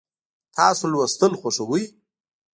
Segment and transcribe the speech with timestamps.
[0.55, 1.83] تاسو لوستل خوښوئ؟